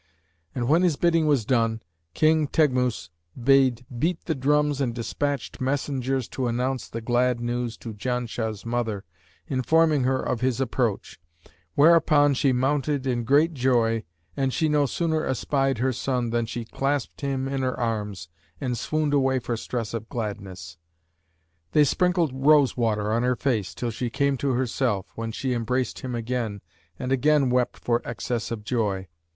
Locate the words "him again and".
25.99-27.11